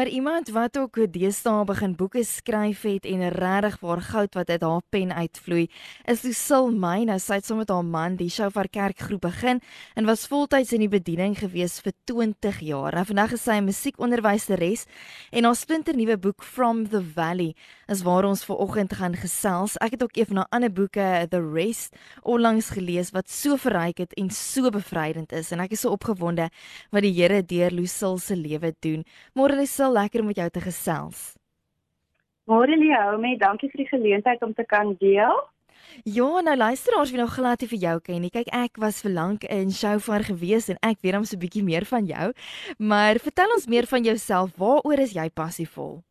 [0.00, 4.62] Maar iemand wat ook deesdae begin boeke skryf het en regtig waar goud wat uit
[4.62, 5.66] haar pen uitvloei,
[6.04, 7.04] is Lucille May.
[7.04, 9.60] Nou sy het saam met haar man die Shofar Kerkgroep begin
[9.94, 12.96] en was voltyds in die bediening gewees vir 20 jaar.
[12.96, 14.86] Nou vandag is sy 'n musiekonderwyseres
[15.30, 17.54] en haar splinternuwe boek From the Valley
[17.90, 19.74] is waar ons ver oggend gaan gesels.
[19.82, 23.98] Ek het ook een van haar ander boeke, The Rest, onlangs gelees wat so verryk
[23.98, 26.48] het en so bevrydend is en ek is so opgewonde
[26.94, 29.02] wat die Here deur Lucille se lewe doen.
[29.34, 31.32] Môre Lucille lekker om met jou te gesels.
[32.50, 35.42] Môre Leomi, dankie vir die geleentheid om te kan deel.
[36.04, 38.30] Ja, nou luisteraars wie nog glad nie vir jou ken nie.
[38.30, 41.64] Kyk, ek was vir lank in Shofar gewees en ek weet hom so 'n bietjie
[41.64, 42.32] meer van jou.
[42.78, 44.54] Maar vertel ons meer van jouself.
[44.56, 46.02] Waaroor is jy passievol?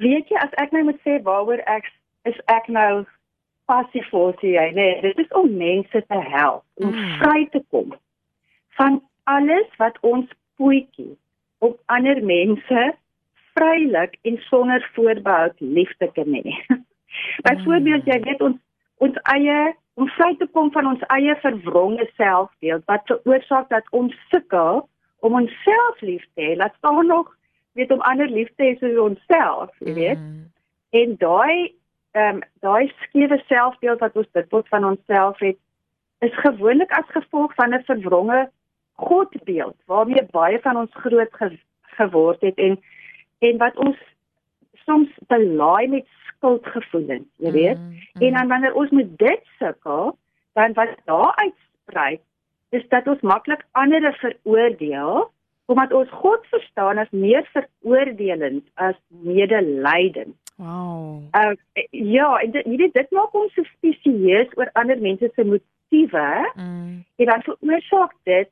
[0.00, 1.88] Weet jy as ek nou moet sê waaroor ek
[2.28, 3.04] is ek nou
[3.70, 7.10] passievol sê jy, nee, dit is om mense te help om mm.
[7.20, 7.92] vry te kom
[8.78, 11.12] van alles wat ons voetjie
[11.64, 12.86] om ander mense
[13.54, 16.56] vrylik en sonder voorbehou lief te kan hê.
[17.46, 18.58] Byvoorbeeld jy weet ons
[19.04, 19.58] ons eie
[20.00, 24.82] om vry te kom van ons eie verwronge selfbeeld wat veroorsaak dat ons sukkel
[25.24, 26.56] om onsself lief te hê.
[26.56, 27.28] Laat staan nog
[27.80, 30.22] weet om ander lief te hê soos onsself, jy weet.
[30.22, 30.46] Mm.
[31.00, 31.74] En daai
[32.18, 35.58] ehm um, daai skewe selfbeeld wat ons dit tot van onsself het
[36.26, 38.40] is gewoonlik as gevolg van 'n verwronge
[39.00, 41.58] godbeeld waarmee baie van ons groot ge
[41.98, 42.80] geword het en
[43.38, 43.96] en wat ons
[44.84, 47.78] soms belaai met skuldgevoelens, jy weet.
[47.78, 48.22] Mm, mm.
[48.26, 50.18] En dan wanneer ons met dit sukkel,
[50.52, 52.20] dan wat daar uitsprei
[52.70, 55.30] is dat ons maklik ander veroordeel
[55.70, 60.34] omdat ons God verstaan as meer veroordelend as medelydend.
[60.60, 61.22] Wow.
[61.32, 61.54] Uh,
[61.90, 66.26] ja, en dit, weet dit maak ons so spesieus oor ander mense se motiewe.
[66.54, 67.04] Mm.
[67.16, 68.50] En dan veroorsaak dit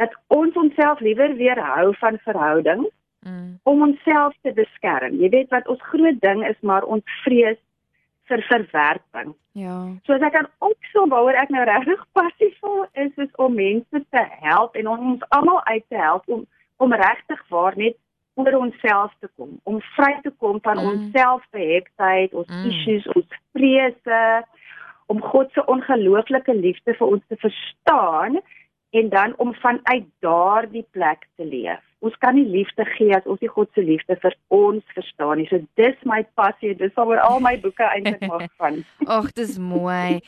[0.00, 3.60] dat ons onsself liewer weerhou van verhoudings mm.
[3.62, 5.20] om onsself te beskerm.
[5.20, 7.60] Jy weet wat ons groot ding is, maar ons vrees
[8.32, 9.34] vir verwerping.
[9.52, 9.76] Ja.
[10.06, 14.24] So as ek kan opsom waaroor ek nou regtig passievol is, is om mense te
[14.42, 17.96] help en om ons almal uit te help om om regtig waar net
[18.34, 20.90] oor onsself te kom, om vry te kom van mm.
[20.90, 22.66] ons selfbehektheid, ons mm.
[22.70, 24.22] issues, ons vrese,
[25.12, 28.40] om God se ongelooflike liefde vir ons te verstaan
[28.94, 31.82] en dan om vanuit daardie plek te leef.
[32.04, 35.46] Ons kan nie liefde gee as ons nie God se liefde vir ons verstaan nie.
[35.50, 38.82] So dis my passie, dis waaroor al my boeke eintlik mag gaan.
[39.06, 40.20] Ag, dis mooi.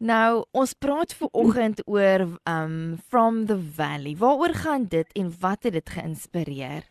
[0.00, 4.14] Nou, ons praat ver oggend oor um from the valley.
[4.16, 6.86] Waaroor gaan dit en wat het dit geïnspireer?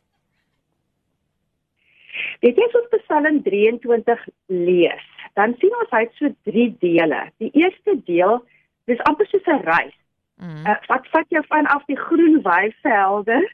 [2.40, 5.08] Dit is op Psalm 23 lees.
[5.34, 7.24] Dan sien ons hy het so 3 dele.
[7.38, 8.44] Die eerste deel
[8.86, 9.98] dis amper soos 'n reis
[10.40, 10.66] Mm.
[10.66, 13.52] Uh, wat vat jou van af die groen weivelde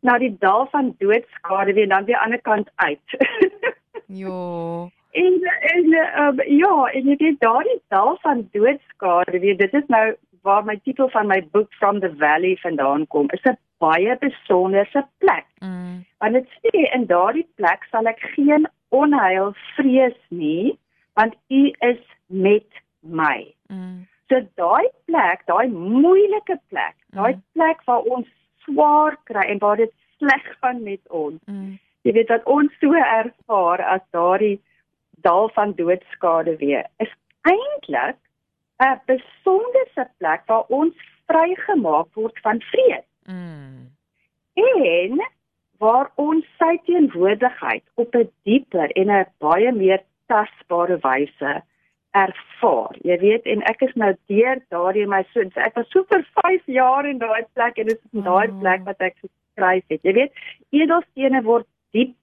[0.00, 3.16] na die dal van doodskade weer dan weer aan die ander kant uit.
[4.22, 4.90] jo.
[5.16, 5.36] En
[5.74, 5.86] en
[6.22, 10.06] um, ja, en jy weet daardie dal van doodskade weer dit is nou
[10.46, 13.30] waar my titel van my boek From the Valley vandaan kom.
[13.30, 15.46] Is 'n baie besonderse plek.
[15.58, 16.04] Mm.
[16.18, 20.78] Want dit sê in daardie plek sal ek geen onheil vrees nie,
[21.14, 22.68] want U is met
[23.00, 23.54] my.
[23.68, 24.06] Mm.
[24.28, 27.42] So daai plek, daai moeilike plek, daai mm.
[27.52, 28.28] plek waar ons
[28.66, 31.40] swaar kry en waar dit sleg gaan met ons.
[31.46, 31.78] Mm.
[32.02, 34.60] Jy weet dat ons so ervaar as daardie
[35.26, 36.86] dal van doodskade weer.
[37.04, 37.12] Is
[37.50, 38.18] eintlik
[38.78, 40.94] 'n besondere plek waar ons
[41.26, 43.08] vrygemaak word van vrees.
[43.24, 43.90] Mm.
[44.54, 45.22] En
[45.78, 51.62] waar ons sy teenwoordigheid op 'n dieper en 'n baie meer tasbare wyse
[52.10, 52.94] ervaar.
[53.00, 56.62] Jy weet en ek is nou deur daardie my so ek was so vir 5
[56.66, 58.60] jaar in daai plek en dit is in daai mm.
[58.60, 60.02] plek wat ek geskryf het.
[60.02, 60.32] Jy weet,
[60.70, 62.14] edelstene word diep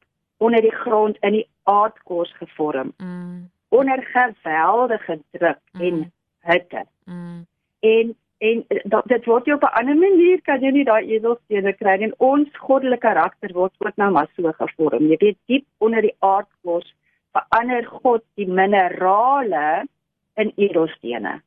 [0.43, 2.93] onder die grond in die aardkors gevorm.
[2.97, 3.49] Mm.
[3.69, 5.81] Onder geweldige druk mm.
[5.81, 6.85] en hitte.
[7.05, 7.45] Mm.
[7.79, 11.73] En en dat dit word jy op 'n ander manier kan jy nie daai edelstene
[11.73, 15.07] kry en ons goddelike karakter word ook nou maar so gevorm.
[15.07, 16.93] Jy weet diep onder die aardkors
[17.31, 19.87] verander God die minerale
[20.35, 21.39] in edelstene.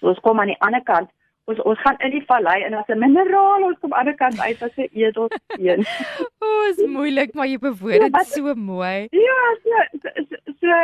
[0.00, 1.10] So ons kom aan die ander kant,
[1.50, 4.16] ons ons gaan in die vallei en as 'n mineraal ons kom aan die ander
[4.22, 5.84] kant uit as 'n edelsteen.
[6.42, 9.08] o, oh, is moeilik, maar jy bewoord dit ja, so mooi.
[9.10, 10.80] Ja, so, so so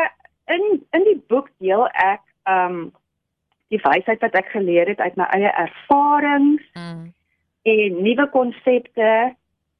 [0.54, 2.92] in in die boek deel ek um
[3.68, 7.12] die wysheid wat ek geleer het uit my eie ervarings mm.
[7.66, 9.34] en nuwe konsepte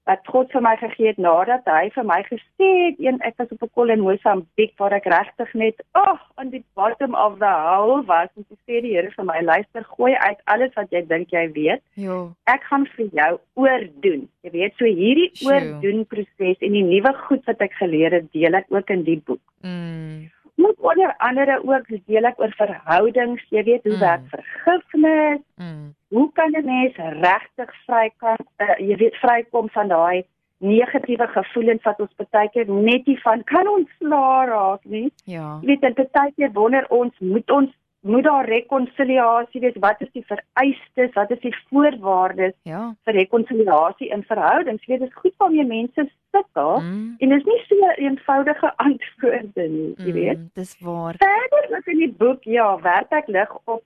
[0.06, 3.50] wat God vir my gegee het nadat hy vir my gesê het een ek was
[3.54, 7.38] op 'n kol in Mosambiek waar ek regtig net ag oh, on the bottom of
[7.38, 10.90] the hole was en sy sê die Here vir my luister gooi uit alles wat
[10.90, 11.82] jy dink jy weet.
[11.94, 12.20] Ja.
[12.46, 14.28] Ek gaan vir jou oordoen.
[14.42, 15.52] Jy weet so hierdie Sjoe.
[15.52, 19.20] oordoen proses en die nuwe goed wat ek geleer het deel ek ook in die
[19.26, 19.42] boek.
[19.62, 20.30] Mm.
[20.56, 24.00] Moet onder andere ook deel ek oor verhoudings, jy weet hoe mm.
[24.00, 25.44] werk vergifnis.
[25.60, 30.24] Mm hoe kan 'n mens regtig vry kan uh, jy weet vrykom van daai
[30.58, 35.12] negatiewe gevoelens wat ons baie keer net nie van kan ontslaa raak nie.
[35.24, 35.58] Ja.
[35.60, 37.70] Jy weet en baie keer wonder ons moet ons
[38.06, 39.78] moet daar rekonsiliasie wees.
[39.82, 41.12] Wat is die vereistes?
[41.14, 42.82] Wat is die voorwaardes ja.
[43.04, 44.84] vir rekonsiliasie in verhoudings?
[44.84, 47.14] Jy weet dit is goed waarmee mense sukkel Mm.
[47.18, 50.38] en dit is nie so 'n eenvoudige antwoorde nie, jy weet.
[50.38, 51.14] Mm, dis waar.
[51.18, 53.82] Verder ook in die boek, ja, werk ek lig op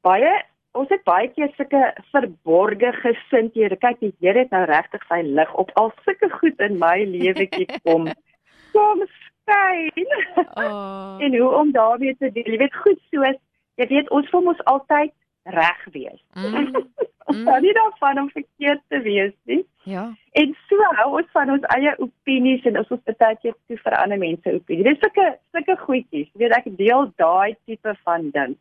[0.00, 0.42] baie
[0.76, 3.76] ons het baie keer sulke verborgde gesindhede.
[3.76, 7.66] Kyk, die Here het nou regtig sy lig op al sulke goed in my lewetjie
[7.84, 8.08] kom.
[9.46, 10.08] Skyn.
[10.54, 11.16] Oh.
[11.24, 12.50] en hoe om daarmee te deel.
[12.52, 13.38] Jy weet goed soos
[13.76, 15.12] jy weet ons wil mos altyd
[15.56, 16.22] reg wees.
[16.34, 16.74] Mm.
[17.26, 17.56] Ons mm.
[17.62, 19.64] nie daarvan om verkeerd te wees nie.
[19.82, 20.04] Ja.
[20.38, 23.96] En so hou ons van ons eie opinies en ons ons baie keer toe vir
[23.98, 24.84] ander mense opinie.
[24.86, 25.24] Dis sulke
[25.54, 26.28] sulke goedjies.
[26.30, 28.54] Jy weet ek deel daai tipe van ding.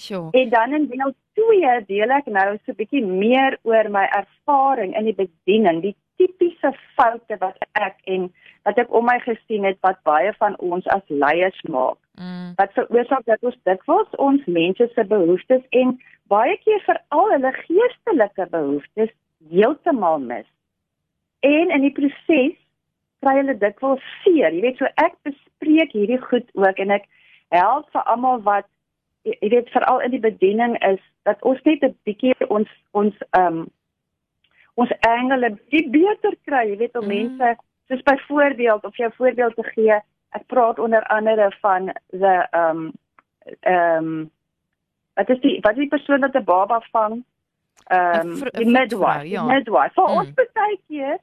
[0.00, 0.30] Sure.
[0.32, 4.96] En dan in deel 2 deel ek nou so 'n bietjie meer oor my ervaring
[4.96, 8.28] in die bediening, die tipiese foute wat ek en
[8.68, 11.98] wat ek om my gesien het wat baie van ons as leiers maak.
[12.18, 12.54] Mm.
[12.58, 15.96] Wat veroorsaak dat ons dikwels ons mense se behoeftes en
[16.32, 19.12] baie keer veral hulle geestelike behoeftes
[19.50, 20.46] heeltemal mis.
[21.40, 22.56] En in die proses
[23.24, 24.54] kry hulle dikwels seer.
[24.54, 27.06] Jy weet so ek bespreek hierdie goed ook en ek
[27.54, 28.68] help vir almal wat
[29.26, 33.46] jy weet veral in die bediening is dat ons net 'n bietjie ons ons ehm
[33.46, 33.66] um,
[34.76, 37.14] ons engele die beter kry, jy weet om mm.
[37.14, 37.54] mense
[37.88, 39.98] soos byvoorbeeld of jou voorbeeld te gee,
[40.36, 42.90] ek praat onder andere van the um,
[43.70, 44.10] um,
[45.16, 47.24] wat is die wat is die persoon wat 'n baba vang?
[47.92, 49.44] Um, die midwife, ja.
[49.44, 49.94] midwife.
[49.94, 50.18] Vir mm.
[50.18, 51.18] ons baie keer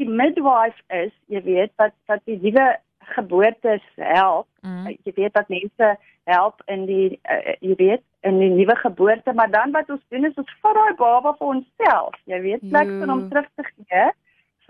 [0.00, 2.76] die midwife is, jy weet, wat wat die nuwe
[3.14, 4.48] geboortes help.
[4.60, 4.96] Mm.
[5.04, 9.50] Jy weet dat mense help in die uh, jy weet in die nuwe geboorte, maar
[9.50, 12.18] dan wat ons doen is ons vat daai baba vir onsself.
[12.28, 14.10] Jy weet, plek vir hom terug te gee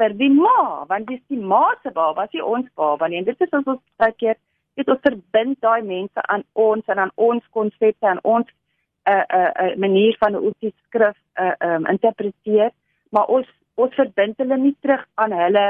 [0.00, 3.20] vir die ma, want dis die ma se baba, dis ons baba nie.
[3.20, 4.38] En dit is ons ons baie keer
[4.78, 9.24] dit ons verbind daai mense aan ons en aan ons konsepte en ons 'n uh,
[9.24, 12.70] 'n uh, uh, manier van hoe die skrif uh, um, interpreteer,
[13.10, 15.66] maar ons ons verbind hulle nie terug aan hulle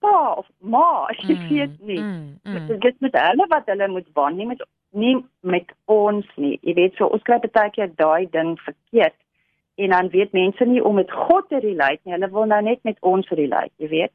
[0.00, 2.00] pa of ma, as jy mm, weet nie.
[2.00, 2.66] Mm, mm.
[2.66, 6.58] Dit is met hulle wat hulle moet waan, nie met nie met ons nie.
[6.62, 9.16] Jy weet so ons kry baie keer daai ding verkeerd
[9.80, 12.12] en dan weet mense nie om met God te relate nie.
[12.12, 14.12] Hulle wil nou net met ons relate, jy weet.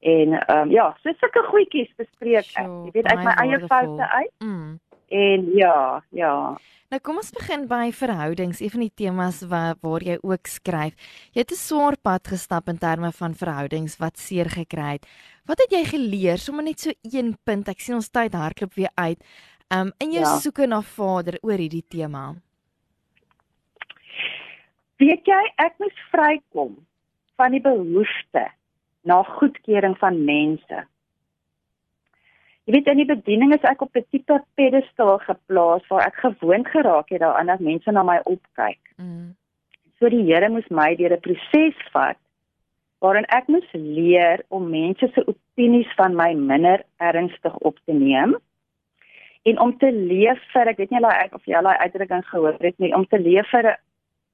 [0.00, 2.66] En ehm um, ja, so sulke goedjies bespreek ek.
[2.66, 4.34] Jy weet uit my eie foute uit.
[4.38, 4.78] Mm.
[5.08, 6.34] En ja, ja.
[6.88, 10.94] Nou kom ons begin by verhoudings, een van die temas waar waar jy ook skryf.
[11.32, 15.06] Jy het 'n swaar pad gestap in terme van verhoudings wat seer gekry het.
[15.44, 16.38] Wat het jy geleer?
[16.38, 17.68] Sommige net so een punt.
[17.68, 19.18] Ek sien ons tyd hardloop weer uit.
[19.68, 20.36] Um in jou ja.
[20.40, 22.34] soeke na Vader oor hierdie tema.
[24.98, 26.72] Weet jy, ek moes vrykom
[27.38, 28.48] van die behoefte
[29.06, 30.80] na goedkeuring van mense.
[32.66, 36.68] Jy weet in die bediening is ek op 'n tipe pedestal geplaas waar ek gewoond
[36.68, 38.80] geraak het daaraan dat mense na my opkyk.
[38.96, 39.36] Mm.
[39.98, 42.18] So die Here moes my deur 'n proses vat
[43.00, 48.36] waarin ek moes leer om mense se opinies van my minder ernstig op te neem
[49.48, 52.58] en om te leef vir ek weet nie of jy of jy daai uitdrukking gehoor
[52.64, 53.70] het nie om te leef vir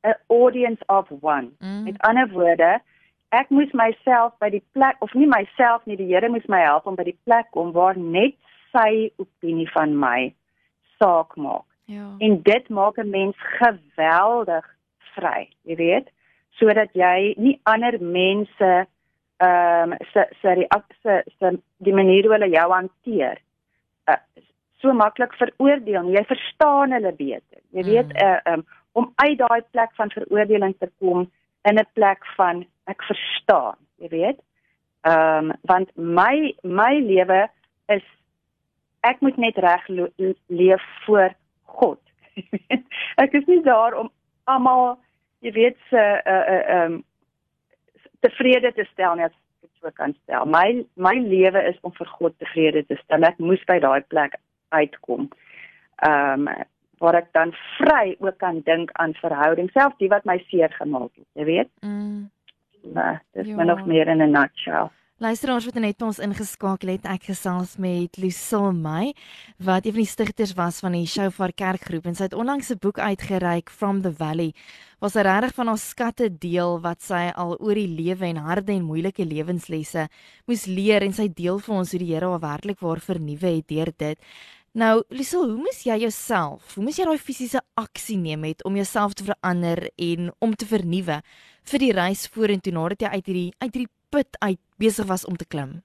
[0.05, 1.51] 'n audience of one.
[1.61, 1.85] Mm.
[1.85, 2.81] Met ander woorde,
[3.29, 6.87] ek moes myself by die plek of nie myself nie, die Here moes my help
[6.87, 8.37] om by die plek kom waar net
[8.73, 10.35] sy opinie van my
[10.99, 11.67] saak maak.
[11.87, 12.09] Ja.
[12.19, 14.65] En dit maak 'n mens geweldig
[15.15, 16.09] vry, jy weet,
[16.59, 18.87] sodat jy nie ander mense
[19.43, 23.41] ehm um, se se reaksie se die manier hoe hulle jou hanteer
[24.07, 24.21] uh,
[24.85, 26.17] so maklik veroordeel nie.
[26.19, 27.61] Jy verstaan hulle beter.
[27.77, 28.21] Jy weet mm.
[28.21, 28.65] uh, um,
[29.01, 31.25] om uit daai plek van veroordeling te kom
[31.65, 34.41] in 'n plek van ek verstaan, jy weet.
[35.09, 37.49] Ehm um, want my my lewe
[37.87, 38.05] is
[39.01, 39.89] ek moet net reg
[40.47, 42.01] leef voor God.
[43.25, 44.11] ek is nie daar om
[44.45, 44.99] almal
[45.45, 47.03] jy weet se uh uh um
[48.21, 50.47] tevrede te stel nie as ek dit so kan stel.
[50.47, 53.25] My my lewe is om vir God tevrede te stel.
[53.25, 54.41] Ek moes by daai plek
[54.81, 55.29] uitkom.
[56.03, 56.55] Ehm um,
[57.03, 61.11] waar ek dan vry ook kan dink aan verhouding self die wat my seer gemaak
[61.19, 61.71] het, jy weet.
[61.85, 62.31] Mm.
[62.95, 63.57] uh, dis ja.
[63.57, 64.93] min of meer in 'n nutshell.
[65.23, 69.13] Luisteraars wat net ons ingeskakel het, ek gesels met Lucille May
[69.63, 72.83] wat een van die stigters was van die Shofar Kerkgroep en sy het onlangs 'n
[72.83, 74.53] boek uitgereik From the Valley.
[74.99, 78.73] Was sy regtig van haar skatte deel wat sy al oor die lewe en harde
[78.73, 80.09] en moeilike lewenslesse
[80.47, 83.69] moes leer en sy deel vir ons hoe die Here haar werklik waar vernuwe het
[83.69, 84.19] deur dit.
[84.75, 88.75] Nou, Lucille, hoe moes jy jouself, hoe moes jy daai fisiese aksie neem met om
[88.75, 91.21] jouself te verander en om te vernuwe
[91.71, 95.39] vir die reis vorentoe nadat jy uit hierdie uit hierdie put uit besig was om
[95.39, 95.79] te klim?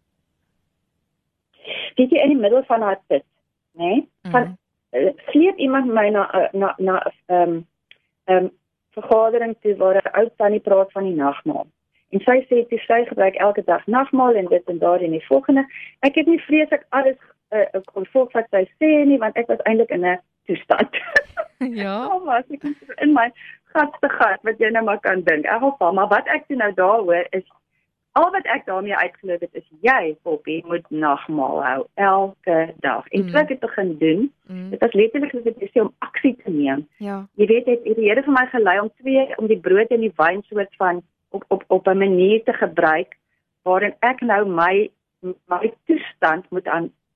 [2.02, 3.28] Weet jy in die middel van haar put,
[3.78, 3.94] né?
[3.94, 4.58] Nee, van mm
[4.92, 5.24] -hmm.
[5.30, 7.66] sleep iemand my na eh, na na ehm um,
[8.26, 8.52] ehm um,
[8.98, 11.68] vergadering toe waar 'n ou tannie praat van die nagmaal.
[12.10, 15.26] En sy sê dit sy gebruik elke dag nagmaal en dit en daar en die
[15.26, 15.66] volgende.
[16.00, 17.18] Ek het nie vreeslik alles
[17.52, 20.90] 'n uh, kon volg wat sy sê nie want ek was eintlik in 'n toestand.
[21.84, 22.08] ja.
[22.08, 22.64] Oh, was ek
[22.98, 23.30] in my
[23.74, 25.46] gatste gat wat jy nou maar kan dink.
[25.46, 27.46] In geval, maar wat ek doen nou daaroor is
[28.18, 33.08] al wat ek daarmee uitgeloop het is jy Poppy moet nagmaal hou elke dag.
[33.08, 33.36] En mm.
[33.36, 34.26] ek het begin doen.
[34.48, 34.70] Mm.
[34.74, 36.88] Dit was letterlik soos 'n besig om aksie te neem.
[36.98, 37.28] Ja.
[37.34, 40.06] Jy weet dit het die Here vir my gelei om twee om die brood en
[40.06, 43.18] die wyn soort van op op op 'n manier te gebruik
[43.64, 44.90] waarin ek nou my
[45.46, 46.68] my toestand moet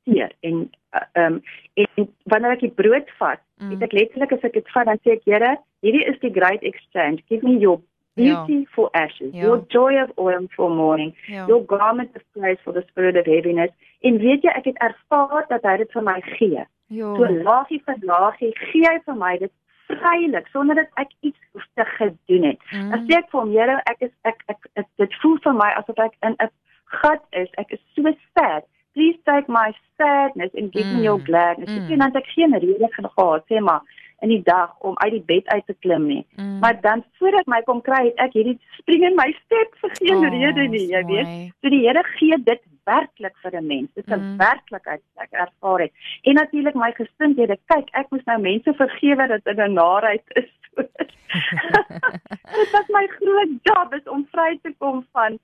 [0.06, 1.42] hanteer en uh, um
[1.74, 3.72] en wanneer ek die brood vat, mm.
[3.72, 6.64] het ek letterlik as ek dit vat dan sê ek Here, hierdie is die great
[6.64, 7.24] exchange.
[7.30, 7.82] Give me your
[8.16, 8.70] beauty ja.
[8.76, 9.42] for ashes, ja.
[9.42, 11.48] your joy of oil for mourning, ja.
[11.48, 13.74] your garment of praise for the spirit of heaviness.
[14.02, 16.66] En weet jy, ek het ervaar dat hy dit vir my gee.
[16.94, 17.14] Ja.
[17.18, 19.54] So laagie vir laagie gee hy vir my dit
[19.94, 22.62] vrylik sonder dat ek iets hoef te gedoen het.
[22.72, 22.94] Mm.
[22.96, 26.00] As ek vir hom, Here, ek is ek, ek ek dit voel vir my asof
[26.06, 26.54] ek in 'n
[27.02, 27.50] gat is.
[27.58, 28.64] Ek is so sad.
[28.94, 30.96] Please take my sadness and give mm.
[30.96, 31.26] me your mm.
[31.26, 31.70] gladness.
[31.70, 31.78] Mm.
[31.82, 33.82] Ek sien dat ek geen rede gehad sê maar
[34.24, 36.26] in die dag om uit die bed uit te klim nie.
[36.36, 36.60] Mm.
[36.60, 40.22] Maar dan voordat my kom kry het ek hierdie spring in my step vir geen
[40.22, 41.34] oh, rede nie, jy weet.
[41.60, 43.90] So die Here gee dit werklik vir 'n mens.
[43.94, 44.38] Dit is 'n mm.
[44.38, 45.94] werklikheid wat ek ervaar het.
[46.24, 47.58] En natuurlik my gesindhede.
[47.74, 50.52] Kyk, ek moes nou mense vergewe dat dit 'n narheid is.
[52.58, 55.40] dit was my groot job is om vry te kom van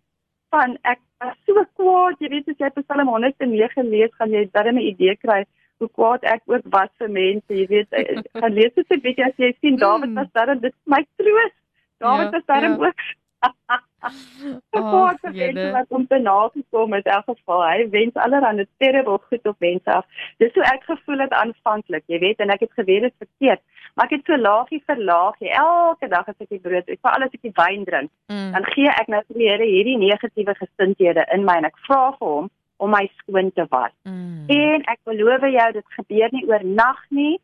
[0.51, 4.77] van ek was so kwaad, jy weet as jy Psalm 109 lees, gaan jy darem
[4.77, 5.45] 'n idee kry
[5.79, 9.25] hoe kwaad ek ook was vir mense, jy weet, eh, gaan lees dit 'n bietjie
[9.25, 9.77] as jy sien.
[9.77, 11.55] Dawid was daar en dit is my troos.
[11.99, 12.77] Dawid ja, was daar ja.
[12.77, 12.99] ook.
[14.79, 17.63] Oh, jy wat om te nagekom het in elk geval.
[17.65, 20.05] Hy wens allerhande terrible goed op mense af.
[20.37, 23.61] Dis hoe ek gevoel het aanvanklik, jy weet, en ek het geweet dit verkeerd.
[23.95, 27.25] Maar ek het so laagie vir laagie elke dag as ek die brood eet, veral
[27.25, 28.51] as ek die wyn drink, mm.
[28.55, 32.03] dan gee ek nou vir die Here hierdie negatiewe gesindhede in my en ek vra
[32.19, 33.91] vir hom om my skoon te was.
[34.07, 34.45] Mm.
[34.55, 37.35] En ek beloof jou dit gebeur nie oornag nie,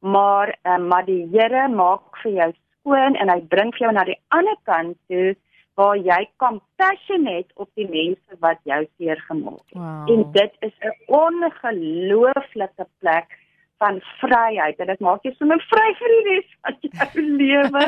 [0.00, 4.06] maar um, maar die Here maak vir jou skoon en hy bring vir jou na
[4.08, 5.36] die ander kant toe
[5.80, 9.78] waar jy compassionate op die mense wat jou seer gemaak het.
[9.78, 10.10] Wow.
[10.12, 13.39] En dit is 'n ongelooflike plek
[13.80, 14.78] van vryheid.
[14.78, 17.84] En dit maak jou sommer vry vir die res van jou lewe.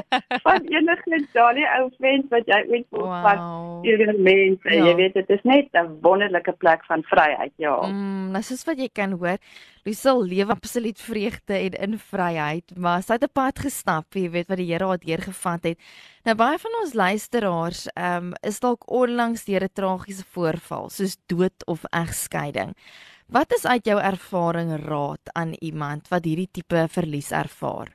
[0.46, 3.22] Van enige daai ou mens wat jy ooit voel wow.
[3.26, 3.44] van
[3.88, 4.60] enige mens.
[4.62, 4.86] Ja.
[4.86, 7.76] jy weet dit is net 'n wonderlike plek van vryheid ja.
[7.86, 9.38] Mm, nou soos wat jy kan hoor
[9.84, 14.48] Lucille lewe absoluut vreugde en in vryheid maar sy het 'n pad gestap jy weet
[14.48, 15.78] wat die Here haar deurgevat het.
[16.24, 21.66] Nou baie van ons luisteraars um, is dalk onlangs deur 'n tragiese voorval soos dood
[21.66, 22.74] of egskeiding
[23.32, 27.88] Wat is uit jou ervaring raad aan iemand wat hierdie tipe verlies ervaar?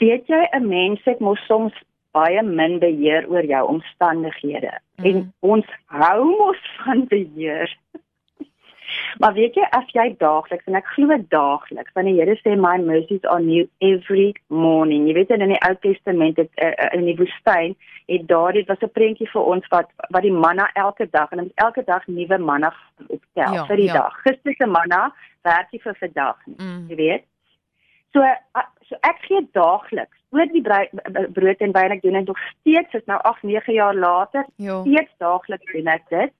[0.00, 1.72] Weet jy 'n mens het mos soms
[2.12, 5.04] baie min beheer oor jou omstandighede mm.
[5.04, 7.76] en ons hou mos van beheer.
[9.18, 12.76] Maar weet jy as jy daagliks en ek glo daagliks want die Here sê my
[12.82, 15.08] mercies are new every morning.
[15.08, 17.76] Jy weet in die Ou Testament het uh, in die woestyn
[18.10, 21.46] het daar dit was 'n prentjie vir ons wat wat die manna elke dag en
[21.46, 22.72] ons elke dag nuwe manna
[23.06, 24.00] optel ja, vir die ja.
[24.02, 24.20] dag.
[24.24, 26.56] Gister se manna werk nie vir vandag nie.
[26.58, 26.86] Mm.
[26.88, 27.24] Jy weet.
[28.12, 32.38] So uh, so ek gee daagliks oor die brood en wyn ek doen dit nog
[32.50, 34.82] steeds is nou 8 9 jaar later jo.
[34.86, 36.32] steeds daagliks doen ek dit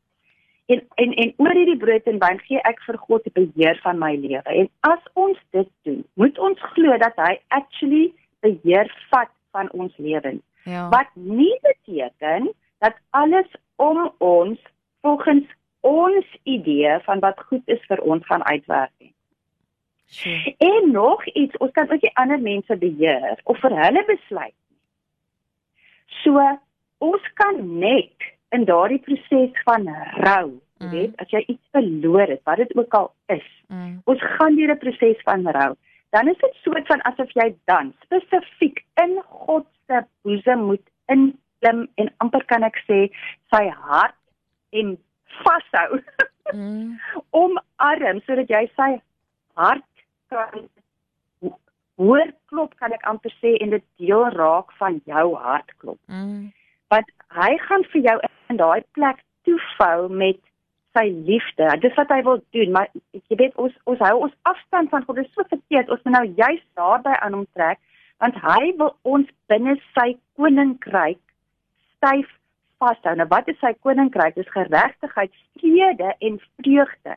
[0.70, 3.98] En en en oor hierdie brood en wyn gee ek vir God die beheer van
[3.98, 4.56] my lewe.
[4.62, 8.10] En as ons dit doen, moet ons glo dat hy actually
[8.44, 10.44] beheer vat van ons lewens.
[10.68, 10.88] Ja.
[10.92, 12.52] Wat nie beteken
[12.84, 14.60] dat alles om ons
[15.00, 15.48] volgens
[15.80, 19.14] ons idee van wat goed is vir ons gaan uitwerk nie.
[20.10, 20.54] Sure.
[20.58, 24.78] En nog iets, ons kan ook nie ander mense beheer of vir hulle besluit nie.
[26.22, 26.44] So
[26.98, 29.87] ons kan net in daardie proses van
[30.25, 30.47] rou,
[30.80, 30.90] jy mm.
[30.95, 33.47] weet, as jy iets verloor het, wat dit ook al is.
[33.69, 34.00] Mm.
[34.11, 35.75] Ons gaan deur 'n proses van rou.
[36.11, 41.38] Dan is dit soort van asof jy dan spesifiek in God se boesem moet in
[41.61, 42.99] klim en amper kan ek sê
[43.54, 44.19] sy hart
[44.71, 44.99] en
[45.45, 46.00] vashou.
[46.50, 46.99] Mm.
[47.30, 48.88] Omarm sodat jy sy
[49.54, 49.87] hart
[50.35, 50.64] kan
[52.00, 55.99] hoor klop kan ek amper sê en dit deel raak van jou hartklop.
[56.09, 56.49] Mm.
[56.90, 58.16] Want hy gaan vir jou
[58.50, 60.40] in daai plek toefou met
[60.96, 61.68] sy liefde.
[61.82, 65.20] Dis wat hy wil doen, maar jy weet ons ons hou ons afstand van God.
[65.20, 65.90] Dit is so verkeerd.
[65.90, 67.80] Ons moet nou juist daarby aan hom trek
[68.20, 71.20] want hy wil ons binne sy koninkryk
[71.96, 72.28] styf
[72.82, 73.14] vashou.
[73.16, 74.37] Nou wat is sy koninkryk?
[74.37, 77.16] Dis geregtigheid, vrede en vreugde.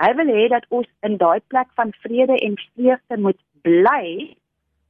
[0.00, 4.34] Hy wil hê dat ons in daai plek van vrede en vreugde moet bly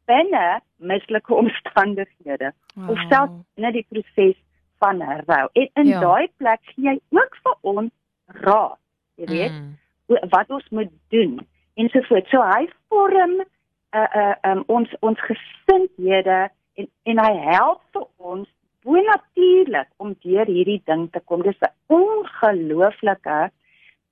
[0.09, 0.47] binne
[0.79, 2.55] mislike omstandighede.
[2.77, 2.95] Wow.
[2.95, 4.39] Of selfs binne die proses
[4.83, 5.47] van rou.
[5.53, 6.01] En in ja.
[6.01, 7.93] daai plek gee hy ook vir ons
[8.41, 8.79] raad,
[9.21, 10.29] jy weet, mm.
[10.33, 11.39] wat ons moet doen
[11.81, 12.29] en so voort.
[12.33, 18.49] So hy vorm uh uh um, ons ons gesindhede en en hy help vir ons
[18.87, 21.43] bonatuurlik om deur hierdie ding te kom.
[21.43, 23.51] Dis 'n ongelooflike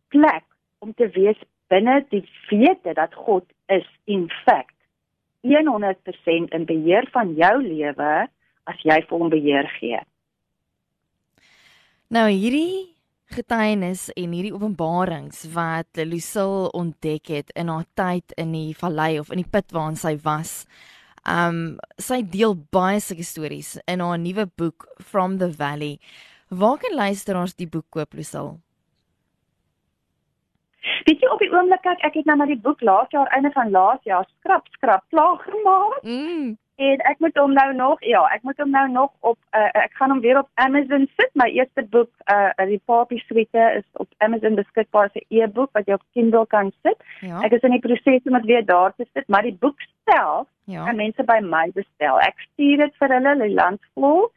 [0.08, 0.44] plek
[0.78, 4.74] om te wees binne die wete dat God is in fact
[5.40, 8.28] 100% in beheer van jou lewe
[8.64, 10.00] as jy vir hom beheer gee.
[12.08, 12.94] Nou hierdie
[13.36, 19.28] getuienis en hierdie openbarings wat Lucille ontdek het in haar tyd in die vallei of
[19.28, 20.62] in die put waarin sy was.
[21.28, 25.98] Um sy deel baie sulke stories in haar nuwe boek From the Valley.
[26.48, 28.56] Waar kan luisteraars die boek koop, Lucille?
[31.04, 33.52] Weet jy op die oomblik kyk ek het nou na die boek laas jaar einde
[33.52, 36.00] van laas jaar skrap skrap klaar gemaak.
[36.08, 36.56] Mm.
[36.78, 39.96] En ek moet hom nou nog ja, ek moet hom nou nog op uh, ek
[39.98, 41.30] gaan hom weer op Amazon sit.
[41.34, 45.86] My eerste boek uh die Poppy Suite is op Amazon beskikbaar as 'n e-boek wat
[45.90, 47.02] jy op Kindle kan sit.
[47.20, 47.40] Ja.
[47.42, 50.46] Ek is in die proses om dit weer daar te sit, maar die boek self
[50.64, 50.84] ja.
[50.84, 52.20] kan mense by my bestel.
[52.20, 54.30] Ek stuur dit vir hulle, hulle landvol.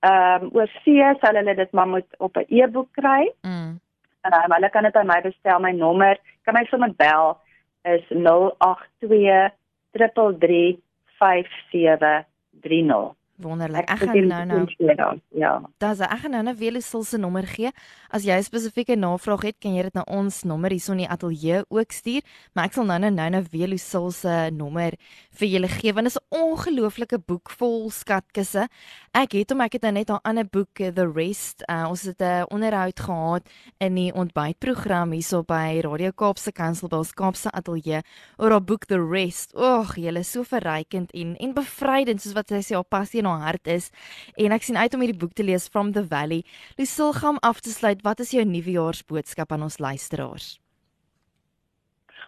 [0.00, 3.28] Ehm um, oor see sal hulle dit maar moet op 'n e-boek kry.
[3.42, 3.76] Mm.
[4.22, 5.60] En um, hulle kan dit by my bestel.
[5.60, 7.36] My nommer, kan my sommer bel
[7.84, 9.52] is 082
[9.92, 10.80] 333
[11.22, 13.14] 5730.
[13.42, 13.88] Wonderlik.
[13.90, 15.18] Ek gaan nou nou.
[15.34, 15.52] Ja.
[15.82, 17.70] Daar's ek gaan nou nou weer Sil se nommer gee.
[18.10, 21.08] As jy 'n spesifieke navraag het, kan jy dit na ons nommer hierson in die
[21.08, 22.22] ateljee ook stuur,
[22.54, 24.92] maar ek sal nou nou nou nou weer Sil se nommer
[25.30, 28.68] vir julle gee want dit is 'n ongelooflike boek vol skatkisse.
[29.12, 31.62] Ek het hom ek het nou net 'n ander boek The Rest.
[31.68, 33.42] Uh, ons het 'n onderhoud gehad
[33.78, 38.00] in die ontbytprogram hierso by Radio Kaapse Kansel by ons Kaapse ateljee
[38.38, 39.54] oor haar boek The Rest.
[39.54, 43.26] Ag, julle is so verrykend en en bevrydend soos wat sy sê haar passie in
[43.26, 43.90] haar hart is
[44.36, 46.44] en ek sien uit om hierdie boek te lees From the Valley.
[46.78, 48.02] Lucille gaan af te sluit.
[48.02, 50.58] Wat is jou nuwejaarsboodskap aan ons luisteraars?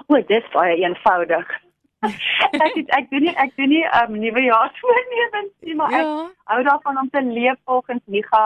[0.06, 1.63] O, dit is baie eenvoudig.
[2.66, 6.02] Ek het, ek doen nie ek doen nie um nuwejaarsvoornemens nie, maar ja.
[6.02, 8.44] ek hou daarvan om te leef volgens Micha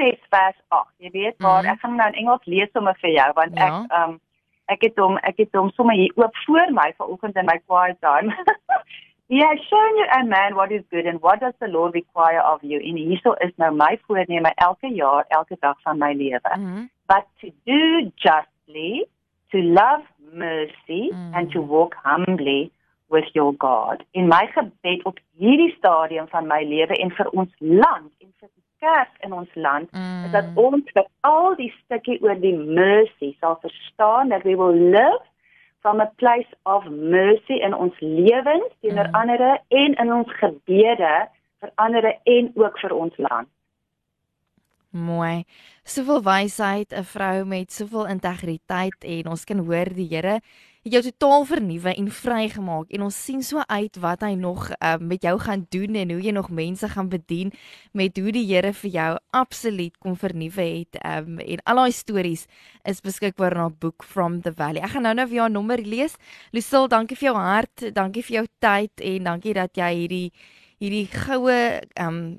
[0.00, 0.90] 6 vers 8.
[1.04, 1.72] Jy weet, maar mm.
[1.74, 3.70] ek gaan nou in Engels lees sommer vir jou want ja.
[3.70, 4.20] ek um
[4.72, 7.98] ek het hom ek het hom sommer hier oop voor my vanoggend in my quiet
[8.00, 8.32] time.
[9.32, 12.42] He has shown you a man what is good and what does the Lord require
[12.42, 12.78] of you.
[12.80, 16.52] En hierso is nou my voorneme elke jaar, elke dag van my lewe.
[16.56, 16.88] Mm -hmm.
[17.06, 19.06] But to do justly,
[19.52, 22.70] to love mercy mm and to walk humbly
[23.08, 24.04] with your God.
[24.12, 28.48] In my gebed op hierdie stadium van my lewe en vir ons land en vir
[28.48, 32.56] die kerk in ons land mm is dat ons vir al die stukkie oor die
[32.56, 35.22] mercy sal verstaan that we will live
[35.82, 39.14] from a place of mercy in ons lewens teenoor mm.
[39.20, 41.14] ander en in ons gebede
[41.62, 43.48] vir ander en ook vir ons land.
[44.92, 45.44] Mooi.
[45.84, 50.40] Soveel wysheid, 'n vrou met soveel integriteit en ons kan hoor die Here
[50.82, 54.96] het jou totaal vernuwe en vrygemaak en ons sien so uit wat hy nog uh,
[54.98, 57.52] met jou gaan doen en hoe jy nog mense gaan bedien
[57.92, 62.46] met hoe die Here vir jou absoluut kom vernuwe het um, en al daai stories
[62.84, 64.82] is beskikbaar in haar boek From the Valley.
[64.82, 66.16] Ek gaan nou nou vir 'n nommer lees.
[66.50, 70.32] Lucille, dankie vir jou hart, dankie vir jou tyd en dankie dat jy hierdie
[70.80, 72.38] hierdie goue um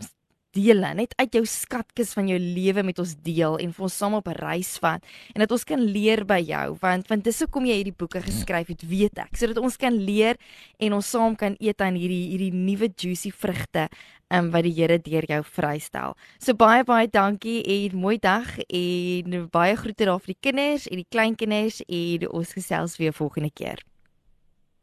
[0.53, 4.17] dele, net uit jou skatkis van jou lewe met ons deel en vir ons saam
[4.19, 5.01] op 'n reis vat
[5.33, 8.67] en dat ons kan leer by jou want want dis hoekom jy hierdie boeke geskryf
[8.67, 10.35] het, weet ek, sodat ons kan leer
[10.79, 13.89] en ons saam kan eet aan hierdie hierdie nuwe juicy vrugte
[14.29, 16.15] um, wat die Here deur jou vrystel.
[16.39, 20.97] So baie baie dankie en mooi dag en baie groete daar vir die kinders en
[20.97, 23.83] die kleinkinders en ons gesels weer volgende keer.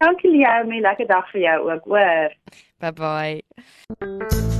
[0.00, 2.32] Dankie Liam, lekker dag vir jou ook, hoor.
[2.80, 4.59] Bye bye.